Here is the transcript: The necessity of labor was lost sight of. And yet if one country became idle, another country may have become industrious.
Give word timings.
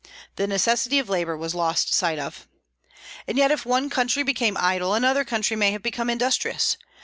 The 0.35 0.47
necessity 0.47 0.97
of 0.97 1.09
labor 1.09 1.37
was 1.37 1.53
lost 1.53 1.93
sight 1.93 2.17
of. 2.17 2.47
And 3.27 3.37
yet 3.37 3.51
if 3.51 3.67
one 3.67 3.87
country 3.91 4.23
became 4.23 4.57
idle, 4.59 4.95
another 4.95 5.23
country 5.23 5.55
may 5.55 5.69
have 5.73 5.83
become 5.83 6.09
industrious. 6.09 6.75